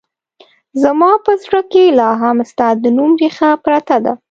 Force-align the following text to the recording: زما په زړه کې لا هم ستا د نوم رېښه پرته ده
زما 0.81 1.11
په 1.25 1.31
زړه 1.43 1.61
کې 1.71 1.95
لا 1.99 2.09
هم 2.21 2.37
ستا 2.51 2.67
د 2.83 2.85
نوم 2.97 3.11
رېښه 3.21 3.49
پرته 3.65 3.97
ده 4.05 4.13